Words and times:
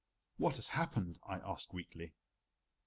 "What 0.37 0.55
has 0.55 0.69
happened?" 0.69 1.19
I 1.27 1.35
asked 1.41 1.73
weakly. 1.75 2.13